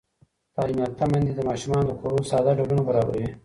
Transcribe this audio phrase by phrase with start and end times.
[0.55, 3.27] تعلیم یافته میندې د ماشومانو د خوړو ساده ډولونه برابروي.